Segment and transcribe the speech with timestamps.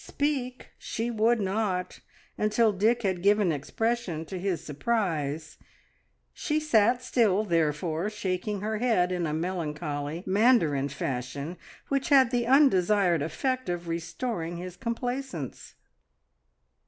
[0.03, 1.99] Speak she would not,
[2.35, 5.59] until Dick had given expression to his surprise.
[6.33, 11.55] She sat still, therefore, shaking her head in a melancholy mandarin fashion,
[11.89, 15.75] which had the undesired effect of restoring his complacence.